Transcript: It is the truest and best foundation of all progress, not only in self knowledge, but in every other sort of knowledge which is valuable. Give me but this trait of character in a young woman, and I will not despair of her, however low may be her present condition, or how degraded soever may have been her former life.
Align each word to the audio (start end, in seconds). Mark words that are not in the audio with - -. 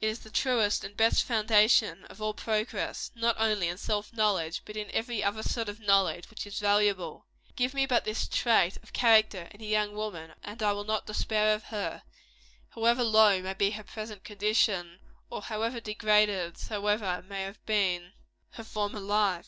It 0.00 0.06
is 0.08 0.20
the 0.20 0.30
truest 0.30 0.84
and 0.84 0.96
best 0.96 1.24
foundation 1.24 2.04
of 2.04 2.22
all 2.22 2.34
progress, 2.34 3.10
not 3.16 3.34
only 3.36 3.66
in 3.66 3.78
self 3.78 4.12
knowledge, 4.12 4.62
but 4.64 4.76
in 4.76 4.88
every 4.92 5.24
other 5.24 5.42
sort 5.42 5.68
of 5.68 5.80
knowledge 5.80 6.30
which 6.30 6.46
is 6.46 6.60
valuable. 6.60 7.26
Give 7.56 7.74
me 7.74 7.84
but 7.84 8.04
this 8.04 8.28
trait 8.28 8.76
of 8.80 8.92
character 8.92 9.48
in 9.50 9.60
a 9.60 9.64
young 9.64 9.94
woman, 9.96 10.34
and 10.44 10.62
I 10.62 10.72
will 10.72 10.84
not 10.84 11.06
despair 11.06 11.52
of 11.52 11.64
her, 11.64 12.04
however 12.76 13.02
low 13.02 13.42
may 13.42 13.54
be 13.54 13.72
her 13.72 13.82
present 13.82 14.22
condition, 14.22 15.00
or 15.30 15.42
how 15.42 15.68
degraded 15.80 16.58
soever 16.58 17.24
may 17.28 17.42
have 17.42 17.66
been 17.66 18.12
her 18.50 18.62
former 18.62 19.00
life. 19.00 19.44